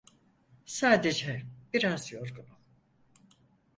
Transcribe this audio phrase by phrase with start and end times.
[0.65, 1.43] Sadece
[1.73, 2.57] biraz yorgunum.